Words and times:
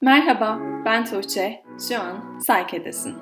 Merhaba, 0.00 0.60
ben 0.84 1.04
Tuğçe. 1.04 1.62
Şu 1.88 2.00
an 2.00 2.38
Sayke'desin. 2.46 3.14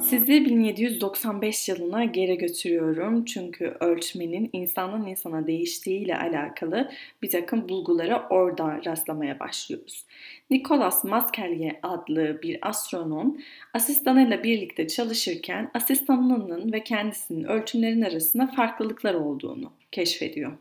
Sizi 0.00 0.44
1795 0.44 1.68
yılına 1.68 2.04
geri 2.04 2.38
götürüyorum 2.38 3.24
çünkü 3.24 3.76
ölçmenin 3.80 4.50
insandan 4.52 5.06
insana 5.06 5.46
değiştiği 5.46 6.00
ile 6.00 6.18
alakalı 6.18 6.90
bir 7.22 7.30
takım 7.30 7.68
bulgulara 7.68 8.26
orada 8.30 8.80
rastlamaya 8.84 9.40
başlıyoruz. 9.40 10.04
Nicolas 10.50 11.04
Mascalier 11.04 11.76
adlı 11.82 12.42
bir 12.42 12.68
astronom 12.68 13.38
asistanıyla 13.74 14.42
birlikte 14.42 14.88
çalışırken 14.88 15.70
asistanının 15.74 16.72
ve 16.72 16.84
kendisinin 16.84 17.44
ölçümlerin 17.44 18.02
arasında 18.02 18.46
farklılıklar 18.46 19.14
olduğunu 19.14 19.72
keşfediyor. 19.92 20.52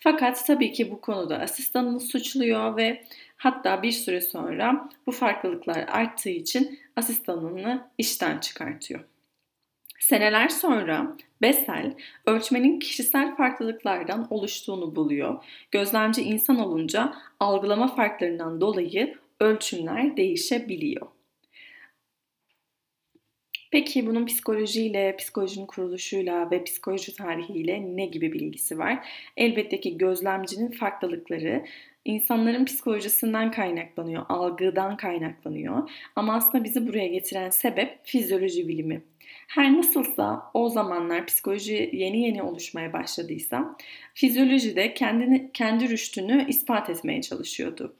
Fakat 0.00 0.46
tabii 0.46 0.72
ki 0.72 0.90
bu 0.90 1.00
konuda 1.00 1.38
asistanını 1.38 2.00
suçluyor 2.00 2.76
ve 2.76 3.02
hatta 3.38 3.82
bir 3.82 3.92
süre 3.92 4.20
sonra 4.20 4.88
bu 5.06 5.12
farklılıklar 5.12 5.84
arttığı 5.88 6.30
için 6.30 6.78
asistanını 6.96 7.90
işten 7.98 8.38
çıkartıyor. 8.38 9.00
Seneler 10.00 10.48
sonra 10.48 11.16
Bessel 11.42 11.94
ölçmenin 12.26 12.78
kişisel 12.78 13.36
farklılıklardan 13.36 14.26
oluştuğunu 14.30 14.96
buluyor. 14.96 15.44
Gözlemci 15.70 16.22
insan 16.22 16.58
olunca 16.58 17.14
algılama 17.40 17.94
farklarından 17.94 18.60
dolayı 18.60 19.14
ölçümler 19.40 20.16
değişebiliyor. 20.16 21.06
Peki 23.70 24.06
bunun 24.06 24.26
psikolojiyle, 24.26 25.16
psikolojinin 25.16 25.66
kuruluşuyla 25.66 26.50
ve 26.50 26.64
psikoloji 26.64 27.16
tarihiyle 27.16 27.96
ne 27.96 28.06
gibi 28.06 28.32
bilgisi 28.32 28.78
var? 28.78 29.08
Elbette 29.36 29.80
ki 29.80 29.98
gözlemcinin 29.98 30.70
farklılıkları 30.70 31.64
insanların 32.08 32.64
psikolojisinden 32.64 33.50
kaynaklanıyor, 33.50 34.26
algıdan 34.28 34.96
kaynaklanıyor. 34.96 35.90
Ama 36.16 36.34
aslında 36.34 36.64
bizi 36.64 36.88
buraya 36.88 37.06
getiren 37.06 37.50
sebep 37.50 37.98
fizyoloji 38.04 38.68
bilimi. 38.68 39.02
Her 39.48 39.76
nasılsa 39.76 40.50
o 40.54 40.68
zamanlar 40.68 41.26
psikoloji 41.26 41.90
yeni 41.92 42.20
yeni 42.22 42.42
oluşmaya 42.42 42.92
başladıysa 42.92 43.76
fizyoloji 44.14 44.76
de 44.76 44.94
kendini, 44.94 45.50
kendi 45.52 45.88
rüştünü 45.88 46.46
ispat 46.48 46.90
etmeye 46.90 47.22
çalışıyordu. 47.22 47.96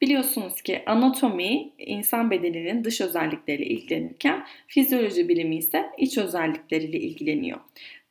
Biliyorsunuz 0.00 0.62
ki 0.62 0.82
anatomi 0.86 1.72
insan 1.78 2.30
bedeninin 2.30 2.84
dış 2.84 3.00
özellikleriyle 3.00 3.70
ilgilenirken 3.70 4.46
fizyoloji 4.66 5.28
bilimi 5.28 5.56
ise 5.56 5.90
iç 5.98 6.18
özellikleriyle 6.18 6.98
ilgileniyor. 6.98 7.60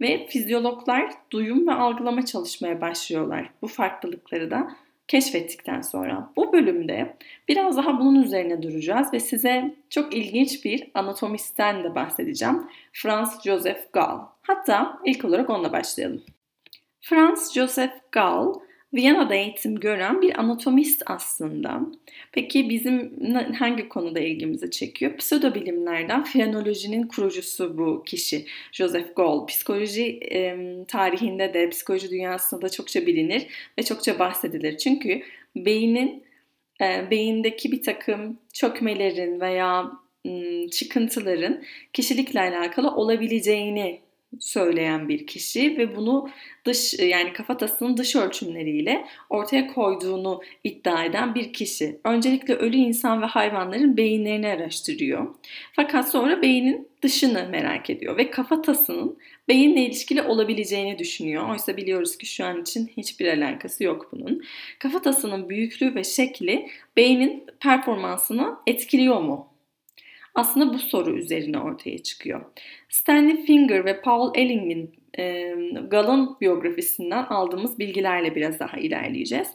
Ve 0.02 0.28
fizyologlar 0.28 1.12
duyum 1.32 1.68
ve 1.68 1.74
algılama 1.74 2.26
çalışmaya 2.26 2.82
başlıyorlar. 2.82 3.50
Bu 3.62 3.68
farklılıkları 3.68 4.52
da 4.52 4.76
keşfettikten 5.14 5.82
sonra. 5.82 6.30
Bu 6.36 6.54
bölümde 6.54 7.16
biraz 7.48 7.78
daha 7.78 8.00
bunun 8.00 8.24
üzerine 8.24 8.64
duracağız 8.64 9.14
ve 9.14 9.20
size 9.20 9.76
çok 9.90 10.16
ilginç 10.16 10.66
bir 10.66 10.92
anatomistten 10.94 11.84
de 11.84 11.96
bahsedeceğim. 11.96 12.68
Franz 12.94 13.44
Joseph 13.44 13.94
Gall. 13.94 14.20
Hatta 14.42 15.00
ilk 15.06 15.26
olarak 15.26 15.50
onunla 15.50 15.72
başlayalım. 15.72 16.24
Franz 17.02 17.54
Joseph 17.54 17.94
Gall 18.12 18.54
Viyana'da 18.94 19.36
eğitim 19.36 19.80
gören 19.80 20.22
bir 20.22 20.40
anatomist 20.40 21.04
aslında. 21.06 21.82
Peki 22.32 22.70
bizim 22.70 23.14
hangi 23.54 23.90
konuda 23.90 24.20
ilgimizi 24.20 24.72
çekiyor? 24.72 25.18
Pseudobilimlerden 25.18 26.24
frenolojinin 26.24 27.08
kurucusu 27.08 27.78
bu 27.78 28.04
kişi 28.04 28.46
Joseph 28.72 29.16
Gall. 29.16 29.46
Psikoloji 29.46 30.20
e, 30.32 30.58
tarihinde 30.88 31.54
de 31.54 31.70
psikoloji 31.70 32.10
dünyasında 32.10 32.62
da 32.62 32.70
çokça 32.70 33.08
bilinir 33.08 33.48
ve 33.80 33.84
çokça 33.84 34.20
bahsedilir. 34.20 34.78
Çünkü 34.78 35.22
beynin 35.56 36.24
e, 36.82 37.12
beyindeki 37.12 37.72
bir 37.72 37.84
takım 37.84 38.38
çökmelerin 38.54 39.40
veya 39.40 39.92
çıkıntıların 40.72 41.64
kişilikle 41.94 42.40
alakalı 42.40 42.96
olabileceğini 42.96 44.02
söyleyen 44.40 45.10
bir 45.10 45.28
kişi 45.28 45.78
ve 45.78 45.96
bunu 45.96 46.30
dış 46.66 46.94
yani 47.00 47.34
kafatasının 47.34 47.98
dış 47.98 48.16
ölçümleriyle 48.16 49.06
ortaya 49.30 49.68
koyduğunu 49.68 50.42
iddia 50.64 51.04
eden 51.04 51.36
bir 51.36 51.54
kişi. 51.54 52.00
Öncelikle 52.04 52.54
ölü 52.54 52.76
insan 52.76 53.22
ve 53.22 53.26
hayvanların 53.26 53.98
beyinlerini 53.98 54.48
araştırıyor. 54.48 55.36
Fakat 55.74 56.12
sonra 56.12 56.42
beynin 56.42 56.88
dışını 57.02 57.48
merak 57.52 57.90
ediyor 57.90 58.18
ve 58.18 58.30
kafatasının 58.30 59.18
beyinle 59.48 59.86
ilişkili 59.86 60.22
olabileceğini 60.22 61.00
düşünüyor. 61.00 61.50
Oysa 61.50 61.78
biliyoruz 61.78 62.18
ki 62.18 62.26
şu 62.26 62.46
an 62.46 62.62
için 62.62 62.92
hiçbir 62.98 63.28
alakası 63.28 63.84
yok 63.84 64.10
bunun. 64.12 64.44
Kafatasının 64.80 65.50
büyüklüğü 65.50 65.96
ve 65.96 66.04
şekli 66.04 66.70
beynin 66.98 67.46
performansını 67.60 68.56
etkiliyor 68.68 69.22
mu? 69.22 69.53
Aslında 70.36 70.74
bu 70.74 70.80
soru 70.80 71.18
üzerine 71.18 71.60
ortaya 71.60 71.98
çıkıyor. 71.98 72.42
Stanley 72.90 73.46
Finger 73.46 73.86
ve 73.86 74.02
Paul 74.02 74.32
Elling'in 74.36 74.92
e, 75.18 75.56
Gall'ın 75.88 76.40
biyografisinden 76.42 77.24
aldığımız 77.24 77.80
bilgilerle 77.80 78.36
biraz 78.36 78.60
daha 78.60 78.78
ilerleyeceğiz. 78.78 79.48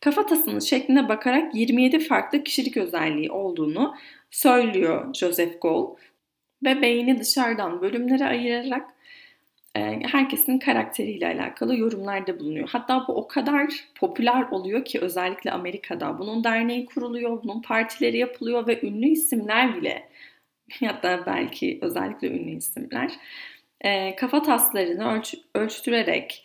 Kafatasının 0.00 0.60
şekline 0.60 1.08
bakarak 1.08 1.54
27 1.54 1.98
farklı 1.98 2.44
kişilik 2.44 2.76
özelliği 2.76 3.30
olduğunu 3.30 3.94
söylüyor 4.30 5.14
Joseph 5.14 5.60
Gall 5.62 5.86
ve 6.64 6.82
beyni 6.82 7.20
dışarıdan 7.20 7.82
bölümlere 7.82 8.24
ayırarak 8.24 8.90
herkesin 10.02 10.58
karakteriyle 10.58 11.26
alakalı 11.26 11.76
yorumlarda 11.76 12.40
bulunuyor. 12.40 12.68
Hatta 12.68 13.04
bu 13.08 13.12
o 13.12 13.28
kadar 13.28 13.66
popüler 13.94 14.42
oluyor 14.50 14.84
ki 14.84 15.00
özellikle 15.00 15.50
Amerika'da. 15.50 16.18
Bunun 16.18 16.44
derneği 16.44 16.86
kuruluyor, 16.86 17.42
bunun 17.42 17.62
partileri 17.62 18.18
yapılıyor 18.18 18.66
ve 18.66 18.86
ünlü 18.86 19.06
isimler 19.06 19.76
bile 19.76 20.08
hatta 20.84 21.26
belki 21.26 21.78
özellikle 21.82 22.28
ünlü 22.28 22.56
isimler 22.56 23.12
e, 23.80 24.16
kafa 24.16 24.42
taslarını 24.42 25.12
ölç, 25.12 25.34
ölçtürerek 25.54 26.44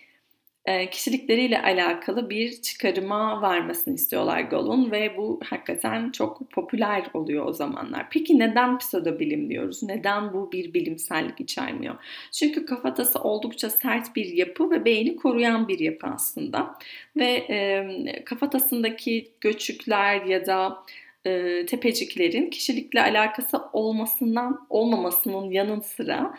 kişilikleriyle 0.91 1.61
alakalı 1.61 2.29
bir 2.29 2.61
çıkarıma 2.61 3.41
varmasını 3.41 3.95
istiyorlar 3.95 4.41
Gol'un 4.41 4.91
ve 4.91 5.17
bu 5.17 5.39
hakikaten 5.45 6.11
çok 6.11 6.51
popüler 6.51 7.05
oluyor 7.13 7.45
o 7.45 7.53
zamanlar. 7.53 8.09
Peki 8.09 8.39
neden 8.39 8.77
pseudobilim 8.77 9.49
diyoruz? 9.49 9.83
Neden 9.83 10.33
bu 10.33 10.51
bir 10.51 10.73
bilimsellik 10.73 11.39
içermiyor? 11.39 11.95
Çünkü 12.31 12.65
kafatası 12.65 13.19
oldukça 13.19 13.69
sert 13.69 14.15
bir 14.15 14.25
yapı 14.25 14.71
ve 14.71 14.85
beyni 14.85 15.15
koruyan 15.15 15.67
bir 15.67 15.79
yapı 15.79 16.07
aslında. 16.07 16.75
Ve 17.15 17.45
e, 17.49 18.23
kafatasındaki 18.25 19.31
göçükler 19.41 20.25
ya 20.25 20.45
da 20.45 20.83
e, 21.25 21.65
tepeciklerin 21.65 22.49
kişilikle 22.49 23.01
alakası 23.01 23.61
olmasından 23.73 24.67
olmamasının 24.69 25.51
yanı 25.51 25.81
sıra 25.83 26.33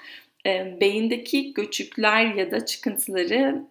e, 0.47 0.76
beyindeki 0.80 1.54
göçükler 1.54 2.34
ya 2.34 2.50
da 2.50 2.66
çıkıntıları 2.66 3.64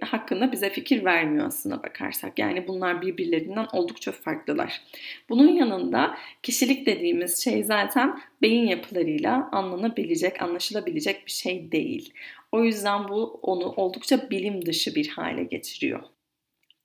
hakkında 0.00 0.52
bize 0.52 0.70
fikir 0.70 1.04
vermiyor 1.04 1.46
aslına 1.46 1.82
bakarsak. 1.82 2.38
Yani 2.38 2.68
bunlar 2.68 3.02
birbirlerinden 3.02 3.66
oldukça 3.72 4.12
farklılar. 4.12 4.82
Bunun 5.28 5.52
yanında 5.52 6.16
kişilik 6.42 6.86
dediğimiz 6.86 7.44
şey 7.44 7.64
zaten 7.64 8.20
beyin 8.42 8.66
yapılarıyla 8.66 9.48
anlanabilecek, 9.52 10.42
anlaşılabilecek 10.42 11.26
bir 11.26 11.30
şey 11.30 11.72
değil. 11.72 12.14
O 12.52 12.64
yüzden 12.64 13.08
bu 13.08 13.40
onu 13.42 13.72
oldukça 13.72 14.30
bilim 14.30 14.66
dışı 14.66 14.94
bir 14.94 15.08
hale 15.08 15.44
getiriyor. 15.44 16.02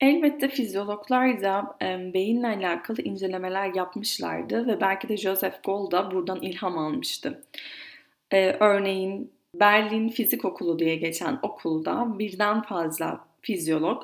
Elbette 0.01 0.47
fizyologlar 0.47 1.41
da 1.41 1.77
e, 1.81 2.13
beyinle 2.13 2.47
alakalı 2.47 3.01
incelemeler 3.01 3.73
yapmışlardı 3.73 4.67
ve 4.67 4.81
belki 4.81 5.09
de 5.09 5.17
Joseph 5.17 5.63
Gall 5.63 5.91
da 5.91 6.11
buradan 6.11 6.41
ilham 6.41 6.77
almıştı. 6.77 7.43
E, 8.31 8.51
örneğin 8.59 9.33
Berlin 9.59 10.09
Fizik 10.09 10.45
Okulu 10.45 10.79
diye 10.79 10.95
geçen 10.95 11.39
okulda 11.41 12.19
birden 12.19 12.61
fazla 12.61 13.27
fizyolog 13.41 14.03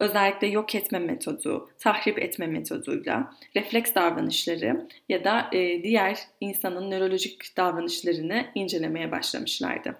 özellikle 0.00 0.46
yok 0.46 0.74
etme 0.74 0.98
metodu, 0.98 1.70
tahrip 1.78 2.18
etme 2.18 2.46
metoduyla 2.46 3.34
refleks 3.56 3.94
davranışları 3.94 4.88
ya 5.08 5.24
da 5.24 5.50
e, 5.52 5.82
diğer 5.82 6.18
insanın 6.40 6.90
nörolojik 6.90 7.56
davranışlarını 7.56 8.46
incelemeye 8.54 9.12
başlamışlardı. 9.12 9.96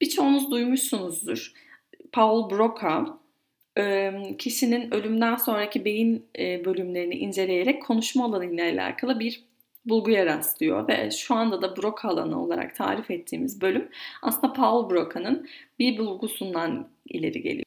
Birçoğunuz 0.00 0.50
duymuşsunuzdur. 0.50 1.52
Paul 2.12 2.50
Broca 2.50 3.06
kişinin 4.38 4.94
ölümden 4.94 5.36
sonraki 5.36 5.84
beyin 5.84 6.26
bölümlerini 6.38 7.14
inceleyerek 7.14 7.82
konuşma 7.82 8.24
alanıyla 8.24 8.64
alakalı 8.64 9.20
bir 9.20 9.44
bulguya 9.86 10.26
rastlıyor 10.26 10.88
ve 10.88 11.10
şu 11.10 11.34
anda 11.34 11.62
da 11.62 11.76
Broca 11.76 12.08
alanı 12.08 12.42
olarak 12.42 12.76
tarif 12.76 13.10
ettiğimiz 13.10 13.60
bölüm 13.60 13.88
aslında 14.22 14.52
Paul 14.52 14.90
Broca'nın 14.90 15.48
bir 15.78 15.98
bulgusundan 15.98 16.88
ileri 17.08 17.42
geliyor. 17.42 17.64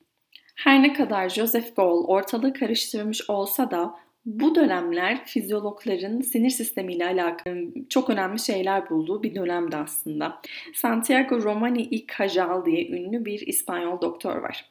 Her 0.55 0.83
ne 0.83 0.93
kadar 0.93 1.29
Joseph 1.29 1.75
Gall 1.75 2.03
ortalığı 2.07 2.53
karıştırmış 2.53 3.29
olsa 3.29 3.71
da 3.71 3.95
Bu 4.25 4.55
dönemler 4.55 5.25
fizyologların 5.25 6.21
sinir 6.21 6.49
sistemiyle 6.49 7.05
alakalı 7.05 7.57
çok 7.89 8.09
önemli 8.09 8.39
şeyler 8.39 8.89
bulduğu 8.89 9.23
bir 9.23 9.35
dönemdi 9.35 9.75
aslında. 9.75 10.41
Santiago 10.73 11.41
Romani 11.41 11.95
y 11.95 12.05
Cajal 12.17 12.65
diye 12.65 12.87
ünlü 12.87 13.25
bir 13.25 13.47
İspanyol 13.47 14.01
doktor 14.01 14.35
var. 14.35 14.65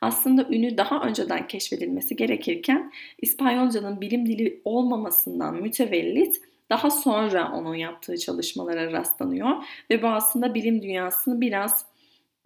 Aslında 0.00 0.46
ünü 0.50 0.78
daha 0.78 1.02
önceden 1.02 1.46
keşfedilmesi 1.46 2.16
gerekirken 2.16 2.92
İspanyolcanın 3.22 4.00
bilim 4.00 4.26
dili 4.26 4.60
olmamasından 4.64 5.62
mütevellit 5.62 6.40
daha 6.72 6.90
sonra 6.90 7.52
onun 7.52 7.74
yaptığı 7.74 8.18
çalışmalara 8.18 8.92
rastlanıyor 8.92 9.50
ve 9.90 10.02
bu 10.02 10.08
aslında 10.08 10.54
bilim 10.54 10.82
dünyasını 10.82 11.40
biraz 11.40 11.86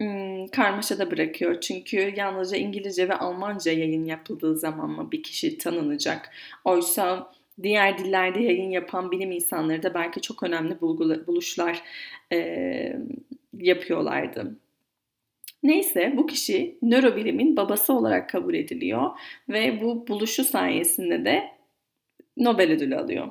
ım, 0.01 0.47
karmaşada 0.47 1.11
bırakıyor. 1.11 1.61
Çünkü 1.61 2.13
yalnızca 2.15 2.57
İngilizce 2.57 3.09
ve 3.09 3.13
Almanca 3.13 3.71
yayın 3.71 4.05
yapıldığı 4.05 4.57
zaman 4.57 4.89
mı 4.89 5.11
bir 5.11 5.23
kişi 5.23 5.57
tanınacak? 5.57 6.29
Oysa 6.65 7.31
diğer 7.63 7.97
dillerde 7.97 8.39
yayın 8.39 8.69
yapan 8.69 9.11
bilim 9.11 9.31
insanları 9.31 9.83
da 9.83 9.93
belki 9.93 10.21
çok 10.21 10.43
önemli 10.43 10.81
buluşlar 11.27 11.83
e, 12.33 12.99
yapıyorlardı. 13.53 14.57
Neyse 15.63 16.13
bu 16.17 16.27
kişi 16.27 16.77
nörobilimin 16.81 17.57
babası 17.57 17.93
olarak 17.93 18.29
kabul 18.29 18.53
ediliyor 18.53 19.11
ve 19.49 19.81
bu 19.81 20.07
buluşu 20.07 20.43
sayesinde 20.43 21.25
de 21.25 21.57
Nobel 22.37 22.71
ödülü 22.71 22.95
alıyor. 22.95 23.27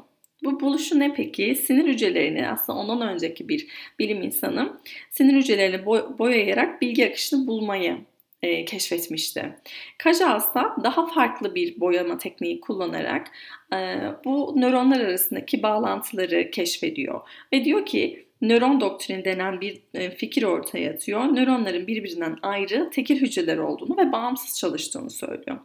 Bu 0.46 0.60
buluşu 0.60 0.98
ne 0.98 1.14
peki? 1.14 1.54
Sinir 1.54 1.88
hücrelerini 1.88 2.48
aslında 2.48 2.78
ondan 2.78 3.08
önceki 3.08 3.48
bir 3.48 3.66
bilim 3.98 4.22
insanı 4.22 4.80
sinir 5.10 5.34
hücrelerini 5.36 5.86
boy- 5.86 6.18
boyayarak 6.18 6.82
bilgi 6.82 7.08
akışını 7.08 7.46
bulmayı 7.46 7.96
e, 8.42 8.64
keşfetmişti. 8.64 9.56
Kajasa 9.98 10.76
daha 10.84 11.06
farklı 11.06 11.54
bir 11.54 11.80
boyama 11.80 12.18
tekniği 12.18 12.60
kullanarak 12.60 13.26
e, 13.72 13.98
bu 14.24 14.54
nöronlar 14.56 15.00
arasındaki 15.00 15.62
bağlantıları 15.62 16.50
keşfediyor 16.50 17.20
ve 17.52 17.64
diyor 17.64 17.86
ki 17.86 18.25
nöron 18.40 18.80
doktrini 18.80 19.24
denen 19.24 19.60
bir 19.60 19.82
e, 19.94 20.10
fikir 20.10 20.42
ortaya 20.42 20.92
atıyor. 20.92 21.20
Nöronların 21.20 21.86
birbirinden 21.86 22.38
ayrı 22.42 22.90
tekil 22.90 23.20
hücreler 23.20 23.58
olduğunu 23.58 23.96
ve 23.96 24.12
bağımsız 24.12 24.58
çalıştığını 24.58 25.10
söylüyor. 25.10 25.58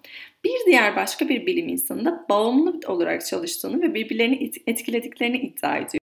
Bir 0.44 0.65
diğer 0.65 0.95
başka 0.95 1.29
bir 1.29 1.45
bilim 1.45 1.68
insanı 1.68 2.06
da 2.06 2.25
bağımlı 2.29 2.79
olarak 2.88 3.25
çalıştığını 3.25 3.81
ve 3.81 3.94
birbirlerini 3.94 4.51
etkilediklerini 4.68 5.38
iddia 5.38 5.77
ediyor. 5.77 6.01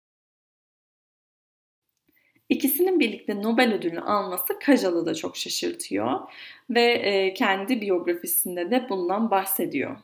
İkisinin 2.50 3.00
birlikte 3.00 3.42
Nobel 3.42 3.74
ödülünü 3.74 4.02
alması 4.02 4.60
Kajal'ı 4.60 5.06
da 5.06 5.16
çok 5.16 5.38
şaşırtıyor 5.38 6.20
ve 6.70 6.82
e, 6.82 7.34
kendi 7.34 7.82
biyografisinde 7.82 8.72
de 8.72 8.90
bundan 8.90 9.32
bahsediyor. 9.32 9.98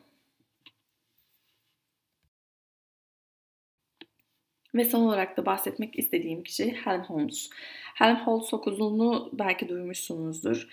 Ve 4.76 4.86
son 4.86 5.02
olarak 5.02 5.38
da 5.38 5.46
bahsetmek 5.46 6.00
istediğim 6.00 6.44
kişi 6.44 6.72
Helmholtz. 6.72 7.50
Helmholtz 7.96 8.54
okuzunu 8.54 9.30
belki 9.34 9.70
duymuşsunuzdur. 9.70 10.68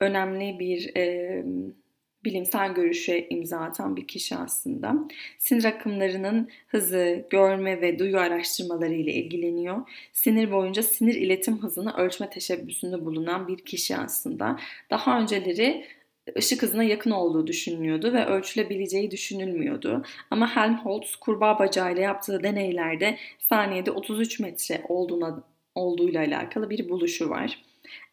Önemli 0.00 0.58
bir 0.58 0.96
e, 0.96 1.44
bilimsel 2.24 2.74
görüşe 2.74 3.26
imza 3.30 3.60
atan 3.60 3.96
bir 3.96 4.06
kişi 4.06 4.36
aslında. 4.36 4.94
Sinir 5.38 5.64
akımlarının 5.64 6.48
hızı, 6.66 7.26
görme 7.30 7.80
ve 7.80 7.98
duyu 7.98 8.18
araştırmaları 8.18 8.94
ile 8.94 9.12
ilgileniyor. 9.12 9.88
Sinir 10.12 10.52
boyunca 10.52 10.82
sinir 10.82 11.14
iletim 11.14 11.62
hızını 11.62 11.96
ölçme 11.96 12.30
teşebbüsünde 12.30 13.04
bulunan 13.04 13.48
bir 13.48 13.58
kişi 13.58 13.96
aslında. 13.96 14.58
Daha 14.90 15.20
önceleri 15.20 15.84
ışık 16.38 16.62
hızına 16.62 16.84
yakın 16.84 17.10
olduğu 17.10 17.46
düşünülüyordu 17.46 18.12
ve 18.12 18.26
ölçülebileceği 18.26 19.10
düşünülmüyordu. 19.10 20.02
Ama 20.30 20.56
Helmholtz 20.56 21.16
kurbağa 21.16 21.58
bacağıyla 21.58 22.02
yaptığı 22.02 22.42
deneylerde 22.42 23.18
saniyede 23.38 23.90
33 23.90 24.40
metre 24.40 24.82
olduğuna 24.88 25.42
olduğuyla 25.74 26.20
alakalı 26.20 26.70
bir 26.70 26.88
buluşu 26.88 27.30
var. 27.30 27.58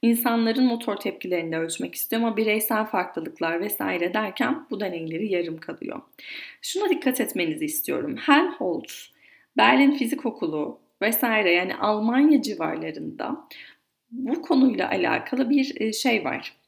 İnsanların 0.01 0.65
motor 0.65 0.95
tepkilerini 0.95 1.51
de 1.51 1.57
ölçmek 1.57 1.95
istiyor 1.95 2.21
ama 2.21 2.37
bireysel 2.37 2.85
farklılıklar 2.85 3.61
vesaire 3.61 4.13
derken 4.13 4.65
bu 4.69 4.79
deneyleri 4.79 5.31
yarım 5.31 5.57
kalıyor. 5.57 6.01
Şuna 6.61 6.89
dikkat 6.89 7.21
etmenizi 7.21 7.65
istiyorum. 7.65 8.15
Helmholtz, 8.17 9.11
Berlin 9.57 9.91
Fizik 9.91 10.25
Okulu 10.25 10.79
vesaire 11.01 11.51
yani 11.51 11.75
Almanya 11.75 12.41
civarlarında 12.41 13.47
bu 14.11 14.41
konuyla 14.41 14.89
alakalı 14.89 15.49
bir 15.49 15.81
e, 15.81 15.93
şey 15.93 16.25
var 16.25 16.58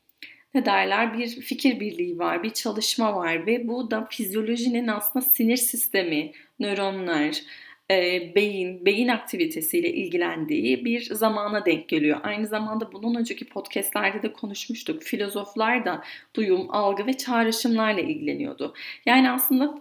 ne 0.53 0.65
derler 0.65 1.17
bir 1.17 1.27
fikir 1.27 1.79
birliği 1.79 2.19
var, 2.19 2.43
bir 2.43 2.49
çalışma 2.49 3.15
var 3.15 3.45
ve 3.45 3.67
bu 3.67 3.91
da 3.91 4.07
fizyolojinin 4.11 4.87
aslında 4.87 5.25
sinir 5.25 5.57
sistemi, 5.57 6.31
nöronlar, 6.59 7.41
e, 7.91 8.31
beyin, 8.35 8.85
beyin 8.85 9.07
aktivitesiyle 9.07 9.93
ilgilendiği 9.93 10.85
bir 10.85 11.01
zamana 11.01 11.65
denk 11.65 11.89
geliyor. 11.89 12.19
Aynı 12.23 12.47
zamanda 12.47 12.91
bunun 12.91 13.15
önceki 13.15 13.45
podcastlerde 13.45 14.21
de 14.21 14.33
konuşmuştuk. 14.33 15.03
Filozoflar 15.03 15.85
da 15.85 16.03
duyum, 16.35 16.67
algı 16.69 17.05
ve 17.05 17.13
çağrışımlarla 17.13 18.01
ilgileniyordu. 18.01 18.73
Yani 19.05 19.31
aslında 19.31 19.79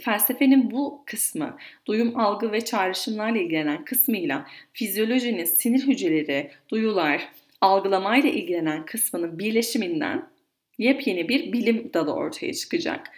felsefenin 0.00 0.70
bu 0.70 1.02
kısmı, 1.06 1.56
duyum, 1.86 2.18
algı 2.18 2.52
ve 2.52 2.60
çağrışımlarla 2.60 3.38
ilgilenen 3.38 3.84
kısmıyla 3.84 4.46
fizyolojinin 4.72 5.44
sinir 5.44 5.86
hücreleri, 5.86 6.50
duyular, 6.68 7.28
algılamayla 7.60 8.30
ilgilenen 8.30 8.86
kısmının 8.86 9.38
birleşiminden 9.38 10.28
yepyeni 10.78 11.28
bir 11.28 11.52
bilim 11.52 11.90
dalı 11.94 12.12
ortaya 12.12 12.54
çıkacak. 12.54 13.10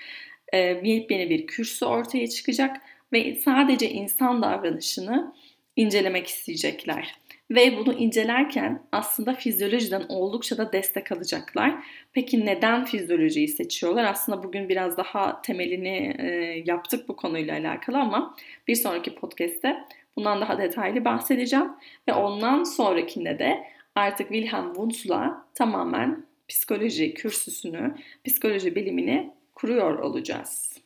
E, 0.53 0.59
yepyeni 0.59 1.31
bir 1.31 1.47
kürsü 1.47 1.85
ortaya 1.85 2.29
çıkacak 2.29 2.77
ve 3.13 3.35
sadece 3.35 3.91
insan 3.91 4.43
davranışını 4.43 5.35
incelemek 5.77 6.27
isteyecekler. 6.27 7.21
Ve 7.51 7.77
bunu 7.77 7.93
incelerken 7.93 8.83
aslında 8.93 9.35
fizyolojiden 9.35 10.03
oldukça 10.09 10.59
da 10.59 10.73
destek 10.73 11.13
alacaklar. 11.13 11.75
Peki 12.13 12.47
neden 12.47 12.85
fizyolojiyi 12.85 13.49
seçiyorlar? 13.49 14.05
Aslında 14.05 14.43
bugün 14.43 14.69
biraz 14.69 14.97
daha 14.97 15.43
temelini 15.43 16.17
e, 16.19 16.27
yaptık 16.67 17.09
bu 17.09 17.17
konuyla 17.17 17.59
alakalı 17.59 17.99
ama 17.99 18.37
bir 18.69 18.75
sonraki 18.75 19.15
podcast'te 19.15 19.77
bundan 20.17 20.41
daha 20.41 20.59
detaylı 20.59 21.05
bahsedeceğim. 21.05 21.69
Ve 22.09 22.13
ondan 22.13 22.65
sonrakinde 22.65 23.39
de 23.39 23.65
artık 23.95 24.29
Wilhelm 24.29 24.75
Wundt'la 24.75 25.47
tamamen 25.55 26.27
psikoloji 26.49 27.15
kürsüsünü, 27.15 27.95
psikoloji 28.25 28.75
bilimini 28.75 29.35
kuruyor 29.55 29.99
olacağız. 29.99 30.81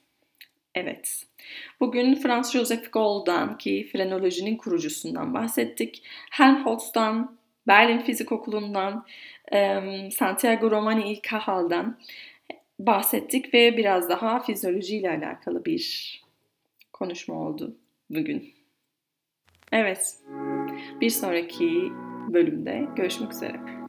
Evet. 0.74 1.26
Bugün 1.80 2.14
Franz 2.14 2.52
Joseph 2.52 2.92
Gold'dan 2.92 3.58
ki 3.58 3.88
frenolojinin 3.92 4.56
kurucusundan 4.56 5.34
bahsettik. 5.34 6.02
Helmholtz'tan, 6.30 7.36
Berlin 7.66 7.98
Fizik 7.98 8.32
Okulu'ndan, 8.32 9.06
Santiago 10.10 10.70
Romani 10.70 11.10
y 11.10 11.20
Cajal'dan 11.30 11.98
bahsettik 12.78 13.54
ve 13.54 13.76
biraz 13.76 14.08
daha 14.08 14.40
fizyoloji 14.40 14.96
ile 14.96 15.10
alakalı 15.10 15.64
bir 15.64 16.22
konuşma 16.92 17.34
oldu 17.34 17.76
bugün. 18.10 18.54
Evet. 19.72 20.18
Bir 21.00 21.10
sonraki 21.10 21.92
bölümde 22.32 22.88
görüşmek 22.96 23.32
üzere. 23.32 23.83